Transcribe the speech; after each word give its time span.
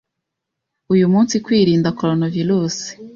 uyu 0.93 1.05
munsi 1.13 1.35
kwirinda 1.45 1.95
corona 1.97 2.25
virus 2.35 2.75